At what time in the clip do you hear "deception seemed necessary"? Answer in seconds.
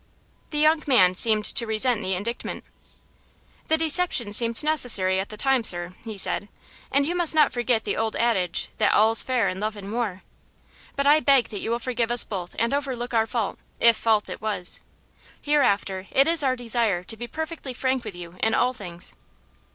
3.77-5.19